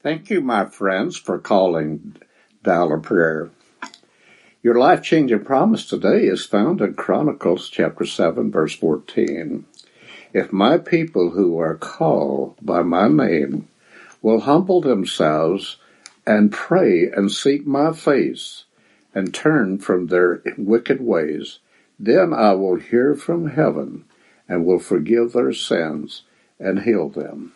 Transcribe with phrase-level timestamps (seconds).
[0.00, 2.14] Thank you, my friends, for calling
[2.62, 3.50] Dial of Prayer.
[4.62, 9.66] Your life changing promise today is found in Chronicles chapter 7, verse 14.
[10.32, 13.66] If my people who are called by my name
[14.22, 15.78] will humble themselves
[16.24, 18.66] and pray and seek my face
[19.12, 21.58] and turn from their wicked ways,
[21.98, 24.04] then I will hear from heaven
[24.48, 26.22] and will forgive their sins
[26.60, 27.52] and heal them.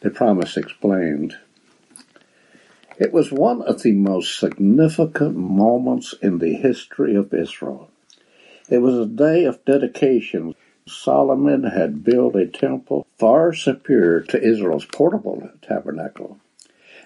[0.00, 1.36] The promise explained.
[2.98, 7.90] It was one of the most significant moments in the history of Israel.
[8.68, 10.54] It was a day of dedication.
[10.86, 16.38] Solomon had built a temple far superior to Israel's portable tabernacle.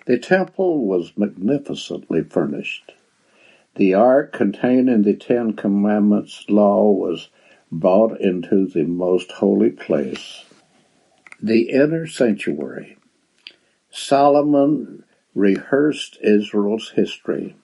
[0.04, 2.92] The temple was magnificently furnished.
[3.76, 7.30] The ark containing the Ten Commandments law was
[7.70, 10.44] brought into the most holy place
[11.42, 12.96] the inner sanctuary.
[13.90, 15.02] Solomon
[15.34, 17.56] rehearsed Israel's history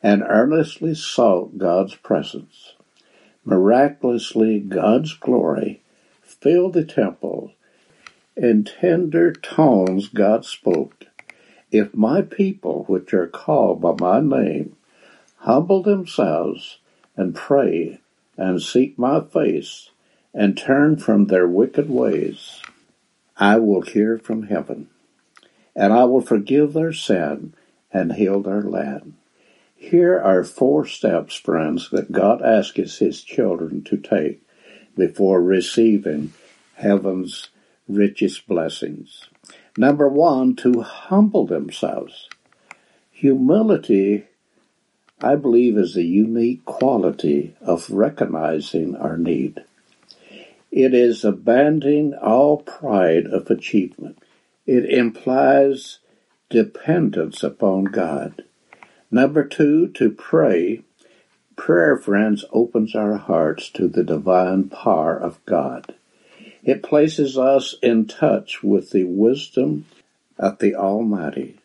[0.00, 2.74] and earnestly sought God's presence.
[3.44, 5.82] Miraculously, God's glory
[6.22, 7.52] filled the temple.
[8.36, 11.06] In tender tones, God spoke,
[11.72, 14.76] If my people, which are called by my name,
[15.38, 16.78] humble themselves
[17.16, 17.98] and pray
[18.36, 19.90] and seek my face
[20.32, 22.62] and turn from their wicked ways,
[23.40, 24.90] I will hear from heaven,
[25.74, 27.54] and I will forgive their sin
[27.90, 29.14] and heal their land.
[29.74, 34.42] Here are four steps, friends, that God asks his children to take
[34.94, 36.34] before receiving
[36.74, 37.48] heaven's
[37.88, 39.28] richest blessings.
[39.78, 42.28] Number one, to humble themselves.
[43.10, 44.26] Humility,
[45.22, 49.64] I believe, is a unique quality of recognizing our need.
[50.70, 54.18] It is abandoning all pride of achievement.
[54.66, 55.98] It implies
[56.48, 58.44] dependence upon God.
[59.10, 60.82] Number two, to pray.
[61.56, 65.94] Prayer, friends, opens our hearts to the divine power of God.
[66.62, 69.86] It places us in touch with the wisdom
[70.38, 71.58] of the Almighty.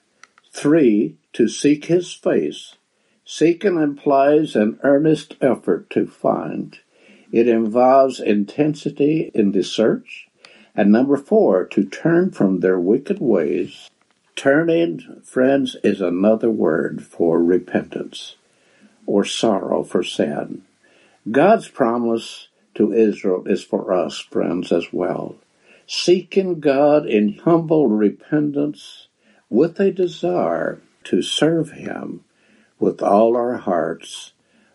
[0.52, 2.76] Three, to seek His face.
[3.24, 6.80] Seeking implies an earnest effort to find.
[7.32, 10.28] It involves intensity in the search.
[10.76, 13.90] And number four, to turn from their wicked ways.
[14.36, 18.36] Turning, friends, is another word for repentance
[19.06, 20.64] or sorrow for sin.
[21.30, 25.38] God's promise to Israel is for us, friends, as well.
[25.88, 29.08] Seeking God in humble repentance
[29.50, 32.24] with a desire to serve Him
[32.80, 34.34] with all our hearts,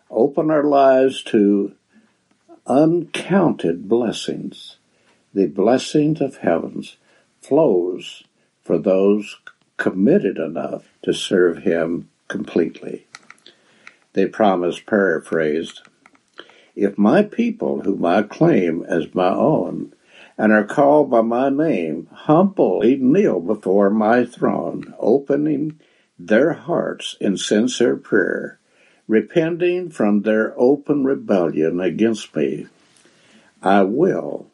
[0.09, 1.75] open our lives to
[2.71, 4.77] uncounted blessings.
[5.33, 6.95] The blessings of heavens
[7.41, 8.23] flows
[8.63, 9.39] for those
[9.75, 13.07] committed enough to serve him completely.
[14.13, 15.81] They promise paraphrased,
[16.73, 19.93] if my people whom I claim as my own
[20.37, 25.77] and are called by my name humbly kneel before my throne, opening
[26.17, 28.60] their hearts in sincere prayer,
[29.11, 32.65] repenting from their open rebellion against me,
[33.61, 34.47] I will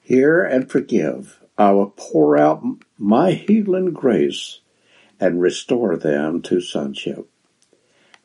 [0.00, 1.38] hear and forgive.
[1.56, 2.60] I will pour out
[2.98, 4.58] my healing grace
[5.20, 7.28] and restore them to sonship.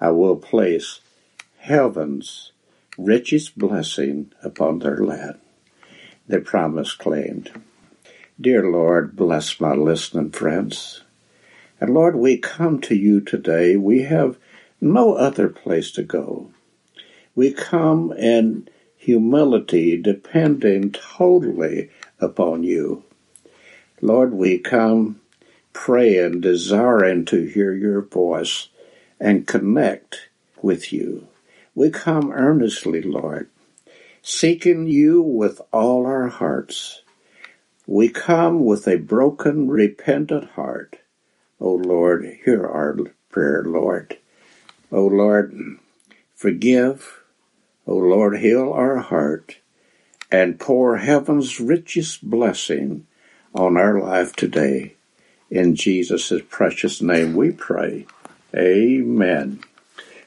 [0.02, 1.02] I will place
[1.60, 2.52] heaven's
[2.98, 5.40] richest blessing upon their land.
[6.28, 7.52] The promise claimed.
[8.42, 11.04] Dear Lord, bless my listening friends.
[11.80, 13.76] And Lord, we come to you today.
[13.76, 14.40] We have
[14.84, 16.52] no other place to go.
[17.36, 18.68] We come in
[18.98, 21.90] humility, depending totally
[22.20, 23.04] upon you.
[24.02, 25.22] Lord, we come
[25.72, 28.68] praying, desiring to hear your voice
[29.20, 30.30] and connect
[30.62, 31.28] with you.
[31.74, 33.50] We come earnestly, Lord,
[34.22, 37.02] seeking you with all our hearts.
[37.88, 40.98] We come with a broken, repentant heart.
[41.60, 42.98] O oh Lord, hear our
[43.30, 44.18] prayer, Lord.
[44.94, 45.80] O Lord,
[46.36, 47.24] forgive.
[47.88, 49.58] O Lord, heal our heart
[50.32, 53.08] and pour heaven's richest blessing
[53.56, 54.94] on our life today.
[55.50, 58.06] In Jesus' precious name we pray.
[58.56, 59.62] Amen.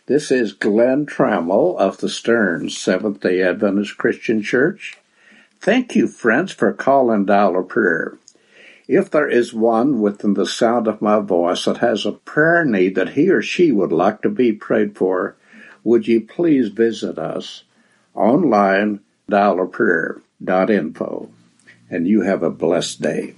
[0.06, 4.98] This is Glenn Trammell of the Stearns Seventh day Adventist Christian Church.
[5.60, 8.18] Thank you, friends, for calling of Prayer.
[8.88, 12.94] If there is one within the sound of my voice that has a prayer need
[12.94, 15.34] that he or she would like to be prayed for,
[15.82, 17.64] would you please visit us
[18.14, 19.00] online,
[19.30, 21.30] dialofprayer.info,
[21.90, 23.34] and you have a blessed day.